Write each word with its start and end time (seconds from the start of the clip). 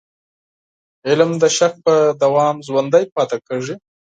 علم 1.07 1.31
د 1.41 1.43
شک 1.57 1.73
په 1.85 1.95
دوام 2.21 2.55
ژوندی 2.67 3.05
پاتې 3.15 3.37
کېږي. 3.47 3.75